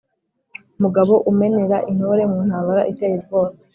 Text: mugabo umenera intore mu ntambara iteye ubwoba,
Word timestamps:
mugabo 0.81 1.13
umenera 1.31 1.77
intore 1.91 2.23
mu 2.31 2.39
ntambara 2.47 2.81
iteye 2.91 3.15
ubwoba, 3.19 3.53